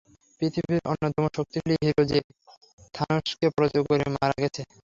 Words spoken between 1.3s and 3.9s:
শক্তিশালী হিরো যে থানোসকে পরাজিত